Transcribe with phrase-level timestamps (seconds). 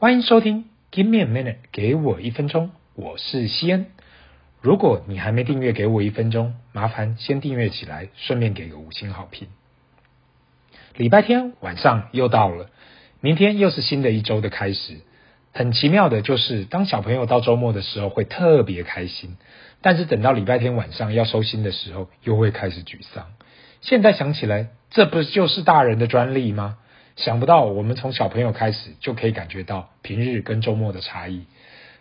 [0.00, 3.86] 欢迎收听 Give me a minute，给我一分钟，我是西恩。
[4.60, 9.48] 如果你还没订阅，给我一分钟，麻烦先订阅起来，顺便给个五星好评。
[10.94, 12.70] 礼拜天晚上又到了，
[13.20, 14.98] 明天又是新的一周的开始。
[15.52, 19.36] 很奇妙的就是，当小朋友到周末的时候会特别开心，
[19.82, 23.26] 但是等到礼拜天晚上要收心的时候，又会开始沮丧。
[23.80, 26.78] 现在想起来，这不就是大人的专利吗？
[27.18, 31.46] 想不到，我们从小朋友开始就可以感觉到平日跟周末的差异。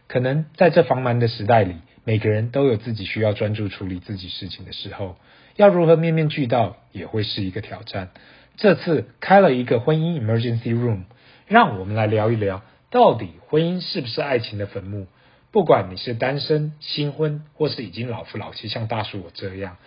[0.07, 5.15] 可能在这繁忙的时代里，每个人都有自己需要专注处理自己事情的时候，
[5.55, 8.09] 要如何面面俱到也会是一个挑战。
[8.57, 11.05] 这次开了一个婚姻 emergency room，
[11.47, 12.61] 让我们来聊一聊，
[12.91, 15.07] 到底婚姻是不是爱情的坟墓？
[15.51, 19.77] 不管你是单身、新婚，或是已经老夫老妻，像大叔我这样，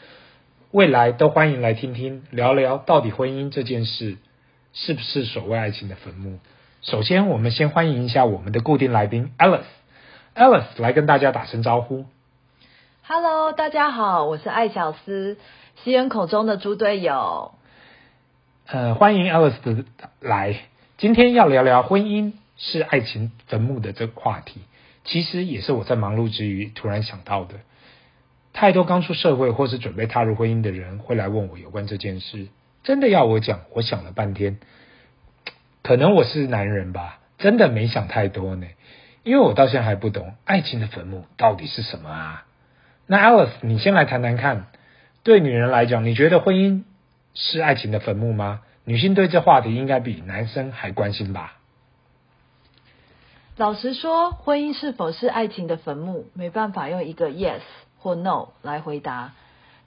[0.73, 4.17] 未来都欢迎来听听聊聊，到底婚姻这件事。
[4.73, 6.39] 是不是所谓爱情的坟墓？
[6.83, 9.65] 首先，我们先欢迎一下我们的固定来宾 Alice。
[10.35, 12.07] Alice 来跟大家打声招呼。
[13.03, 15.37] Hello，大家好，我是艾小斯，
[15.83, 17.53] 西恩口中的猪队友。
[18.67, 19.85] 呃，欢迎 Alice 的
[20.21, 20.57] 来。
[20.97, 24.61] 今天要聊聊婚姻是爱情坟墓的这个话题，
[25.05, 27.57] 其实也是我在忙碌之余突然想到的。
[28.53, 32.47] 太多刚出社会或是准备踏入婚姻的人会来问我有关这件事。
[32.83, 34.59] 真的要我讲，我想了半天，
[35.83, 38.67] 可能我是男人吧，真的没想太多呢。
[39.23, 42.47] 因为我到现在还不懂爱情的坟墓到底是什么啊。
[43.07, 44.67] 那 Alice，你先来谈谈看，
[45.23, 46.85] 对女人来讲，你觉得婚姻
[47.35, 48.63] 是爱情的坟墓吗？
[48.85, 51.59] 女性对这话题应该比男生还关心吧？
[53.57, 57.61] 老实说，婚姻是否是爱情的坟墓，没办法用一个 yes
[57.99, 59.33] 或 no 来回答。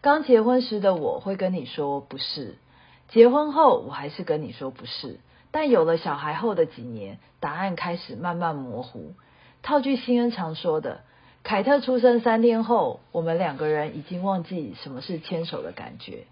[0.01, 2.55] 刚结婚时的我会跟你说不是。
[3.13, 5.19] 结婚后，我还是跟你说不是，
[5.51, 9.13] 但有了小孩后的几年，答案开始慢慢模糊。
[9.61, 11.01] 套句新恩常说的，
[11.43, 16.23] 凯特出生三天后，我们两个人已经忘记什么是牵手的感觉。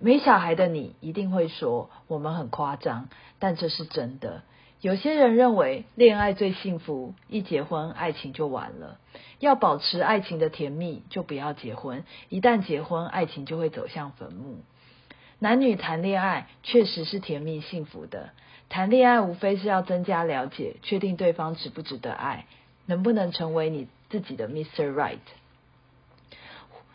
[0.00, 3.08] 没小孩的你一定会说我们很夸张，
[3.38, 4.42] 但这是真的。
[4.80, 8.98] 有些人认为恋爱最幸福，一结婚爱情就完了。
[9.38, 12.02] 要保持爱情的甜蜜，就不要结婚。
[12.28, 14.64] 一旦结婚，爱情就会走向坟墓。
[15.42, 18.30] 男女谈恋爱确实是甜蜜幸福的，
[18.68, 22.46] 谈恋爱无非是要增加了解，确定对方值不值得爱，
[22.86, 24.94] 能不能成为你自己的 Mr.
[24.94, 25.18] Right。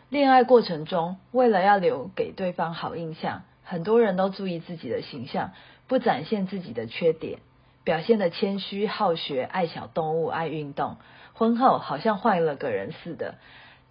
[0.08, 5.50] 恋爱过程中，为了要留给对方好印象，很多人都注意自己的形象，
[5.86, 7.40] 不展现自己的缺点，
[7.84, 10.96] 表现得谦虚、好学、爱小动物、爱运动。
[11.34, 13.34] 婚后好像换了个人似的。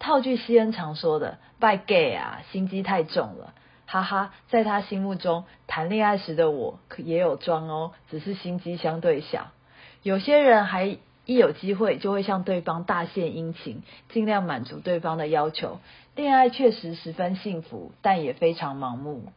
[0.00, 3.54] 套句西恩常说的：“拜 gay 啊，心机太重了。”
[3.90, 9.46] 哈哈，在他心目中，谈恋爱时的我可也有装哦，只是心机相对小。
[10.02, 15.80] 有些人还一有机会就会向对方大献殷勤，尽量满足对方的要求。
[16.14, 19.32] 恋爱确实十分幸福，但也非常盲目。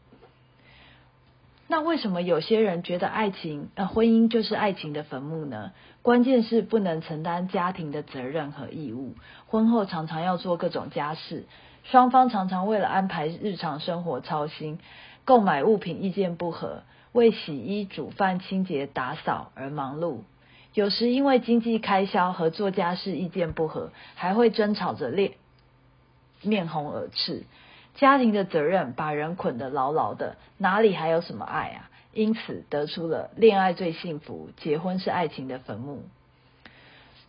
[1.71, 5.71] 那为什么有些人觉得爱情，呃，婚姻就是爱情的坟墓呢？
[6.01, 9.15] 关键是不能承担家庭的责任和义务，
[9.47, 11.45] 婚后常常要做各种家事。
[11.85, 14.79] 双方常常为了安排日常生活操心，
[15.23, 16.83] 购买物品意见不合，
[17.13, 20.23] 为洗衣、煮饭、清洁、打扫而忙碌。
[20.73, 25.35] 有时因为经济开销和做家事意见不合，还会争吵着脸
[26.41, 27.43] 面红耳赤。
[27.95, 31.89] 家庭的责任把人捆得牢牢的，哪里还有什么爱啊？
[32.13, 36.03] 因此得出了恋爱最幸福，结婚是爱情的坟墓。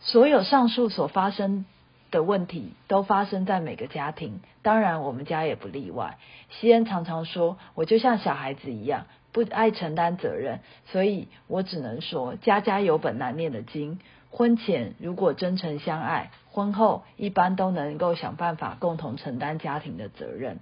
[0.01, 1.65] 所有上述所发生
[2.11, 6.17] 的问题都发生在每个家庭，当然我们家也不例外。
[6.49, 13.99] 西恩常常说，我就像小孩子一样，不爱承担责任，所以我只能说，家家有本难念的经。
[14.29, 20.59] 婚前如果真诚相爱，婚后一般都能够想办法共同承担家庭的责任，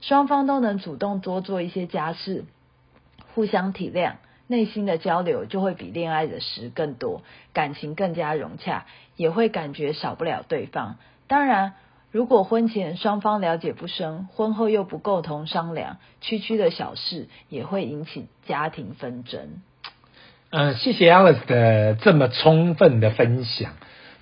[0.00, 2.44] 双方都能主动多做一些家事，
[3.34, 4.14] 互相体谅。
[4.48, 7.22] 内心的交流就会比恋爱的时更多，
[7.54, 8.84] 感情更加融洽，
[9.16, 10.96] 也会感觉少不了对方。
[11.26, 11.74] 当然，
[12.10, 19.62] 如果婚前双方了解不深，婚后又不共同商量，区区的小事也会引起家庭纷争。
[20.50, 23.72] 嗯、谢谢 Alice 的这么充分的分享。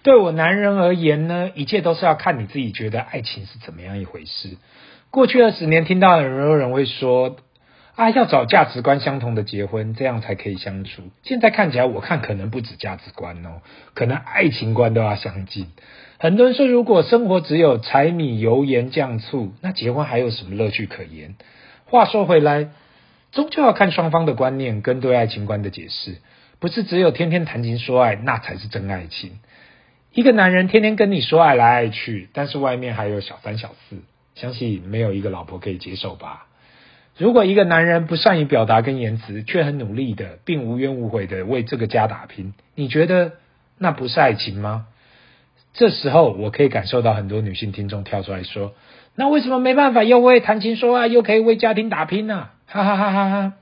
[0.02, 4.56] 对我男人而言呢，一切都是要看你自己觉得爱情是怎么样一回事。
[5.10, 7.36] 过去二十年，听到很多人会说。
[7.96, 11.02] 啊，要找价值观相同的结婚，这样才可以相处。
[11.22, 13.60] 现在看起来，我看可能不止价值观哦，
[13.92, 15.66] 可能爱情观都要相近。
[16.18, 21.34] 很多人说，如果生活只有柴米油盐酱醋，那结婚还有什么乐趣可言？
[21.84, 22.68] 话说回来，
[23.32, 26.18] 终究要看双方的观念跟对爱情观的解释。
[26.58, 29.40] 不是只有天天谈情说爱，那才是真爱情。
[30.12, 33.96] 一个男人天天跟你说爱来爱去，但是外面还有小三小四，
[34.34, 36.46] 相信没有一个老婆可以接受吧？
[37.16, 43.32] 如果一个男人不善于表达跟言辞，却很努力的，并无怨无悔的为这个家打拼，你觉得
[43.78, 44.86] 那不是爱情吗？
[45.74, 48.74] 这时候，我可以感受到很多女性听众跳出来说
[49.14, 53.52] ：“那为什么没办法又会谈情说爱，又可以为家庭打拼呢？”哈哈哈哈哈！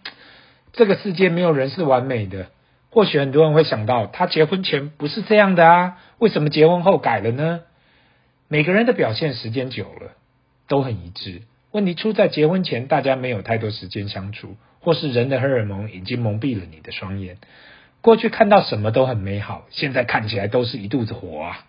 [0.72, 2.46] 这个世界没有人是完美的。
[2.98, 7.60] 或许很多人会想到，他结婚前不是这样的啊，为什么结婚后改了呢？
[8.48, 10.16] 每个人的表现时间久了
[10.66, 11.42] 都很一致。
[11.70, 17.36] 问题出在结婚前大家没有太多时间相处，或是人的荷尔蒙已经蒙蔽了你的双眼。
[18.00, 21.66] 过去看到什么都很美好，现在看起来都是一肚子火啊。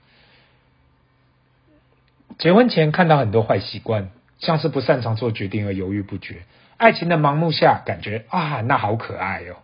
[2.40, 4.10] 结婚前看到很多坏习惯，
[4.40, 6.38] 像是不擅长做决定而犹豫不决；
[6.78, 9.58] 爱情的盲目下，感觉啊，那好可爱哦。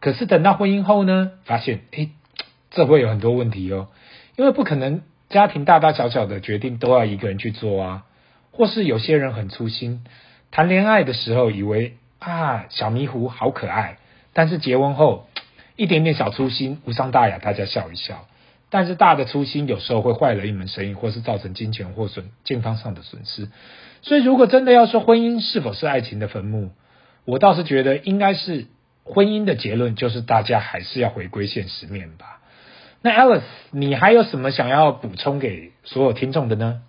[0.00, 2.10] 可是等到婚姻后呢，发现诶，
[2.70, 3.88] 这会有很多问题哦，
[4.36, 8.04] 因为不可能家庭大大小小的决定都要一个人去做啊，
[8.52, 10.04] 或是有些人很粗心，
[10.50, 13.98] 谈恋爱的时候以为啊小迷糊好可爱，
[14.32, 15.26] 但是结婚后
[15.76, 18.26] 一点点小粗心无伤大雅，大家笑一笑。
[18.70, 23.48] 但是大的粗心有时候会坏了一门生意，或是造成金钱或损健康上的损失。
[24.02, 26.70] 所以，如果真的要说婚姻是否是爱情的坟墓，
[27.24, 28.66] 我倒是觉得应该是
[29.08, 32.40] 婚姻的结论就是大家还是要回归现实面吧。
[33.00, 36.82] 那 Alice，你还有什么想要补充给所有听众的呢？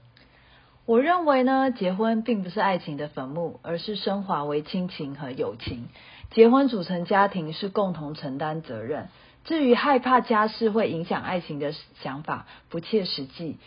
[0.86, 5.88] 我认为呢，结婚并不是爱情的坟墓，而是升华为亲情和友情。
[6.32, 9.08] 结婚组成家庭是共同承担责任。
[9.46, 13.58] 至于害怕家事会影响爱情的想法，不切实际。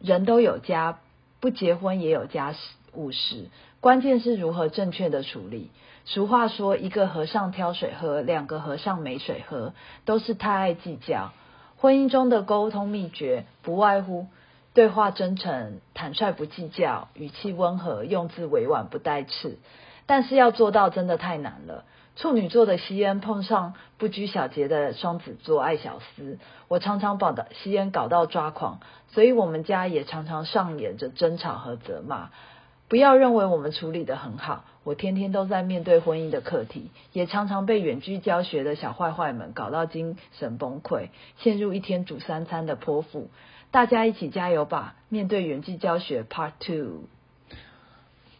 [0.00, 0.98] 人都有家，
[1.40, 2.58] 不结婚也有家事
[2.94, 3.48] 务实，
[3.80, 5.70] 关键是如何正确的处理。
[6.06, 9.72] 俗话说，一个和尚挑水喝，两个和尚没水喝，
[10.04, 11.32] 都是太爱计较。
[11.76, 14.26] 婚姻中的沟通秘诀，不外乎
[14.74, 19.58] 对话真诚、坦率不计较，语气温和，用字委婉不带刺。
[20.06, 21.84] 但是要做到，真的太难了。
[22.16, 26.38] 处女座的西恩碰上不拘小节的双子座爱小厮，
[26.68, 32.30] 我常常把的西恩搞到抓狂，所以我们家也常常上演着争吵和责骂。
[32.88, 41.08] 不要认为我们处理得很好，我天天都在面对婚姻的课题，也常常被远距教学的小坏坏们搞到精神崩溃，
[41.38, 43.30] 陷入一天煮三餐的泼妇。
[43.70, 44.94] 大家一起加油吧！
[45.08, 47.04] 面对远距教学 Part Two。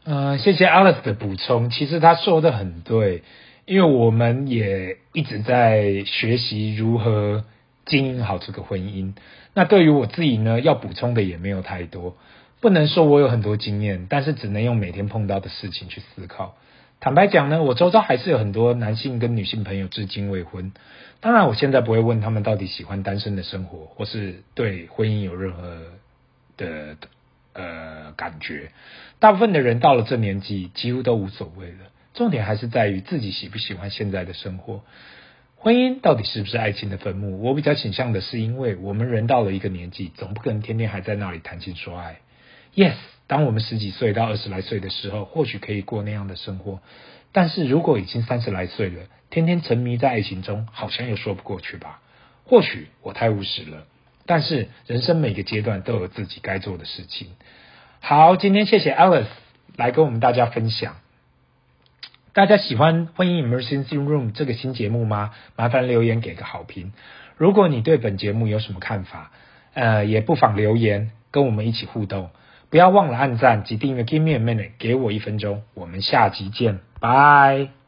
[0.05, 3.23] 嗯、呃，谢谢 Alice 的补充，其实他说的很对。
[3.67, 7.45] 因为我们也一直在学习如何
[7.87, 9.15] 经营好这个婚姻。
[9.55, 12.15] 那对于我自己呢，要补充的也没有太多，
[12.65, 16.57] 不能说我有很多经验，但是只能用每天碰到的事情去思考。
[16.99, 20.73] 坦白讲呢，我周遭还是有很多男性跟女性朋友至今未婚。
[21.21, 25.83] 当然，我现在不会问他们到底喜欢单身的生活，或是对婚姻有任何
[26.57, 26.97] 的
[27.53, 28.71] 呃感觉。
[29.19, 31.91] 大部分的人到了这年纪，几乎都无所谓了。
[32.15, 34.81] 重点还是在于自己喜不喜欢现在的生活。
[35.57, 37.43] 婚姻到底是不是爱情的坟墓？
[37.43, 42.21] 我比较倾向的是，因为我们人到了一个年纪，总不可能天天还在那里谈情说爱。
[42.75, 42.95] Yes，
[43.27, 46.81] 当我们十几岁到二十来岁的时候，或许可以过那样的生活。
[47.33, 52.01] 但是如果已经三十来岁了，天天沉迷在爱情中，好像又说不过去吧？
[52.45, 53.87] 或许我太务实了。
[54.27, 57.29] 但是人生每个阶段都有自己该做的事情。
[58.01, 59.27] 好，今天谢谢 Alice
[59.77, 60.97] 来跟我们大家分享。
[62.33, 65.33] 大家喜欢《婚姻 Emergency Room》这个新节目吗？
[65.57, 66.93] 麻烦留言给个好评。
[67.37, 69.31] 如果你对本节目有什么看法，
[69.75, 72.31] 呃，也不妨留言跟我们一起互动。
[72.75, 74.03] 不要忘了按赞及订阅。
[74.03, 75.63] Give me a minute，给我一分钟。
[75.75, 77.84] 我们下集见，拜。